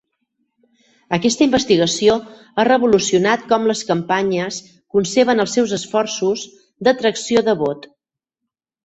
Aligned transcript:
Aquesta 1.17 1.43
investigació 1.47 2.15
ha 2.23 2.65
revolucionat 2.67 3.43
com 3.51 3.67
les 3.71 3.83
campanyes 3.89 4.57
conceben 4.97 5.45
els 5.45 5.53
seus 5.59 5.75
esforços 5.79 6.47
d'atracció 6.89 7.45
de 7.51 7.57
vot. 7.61 7.87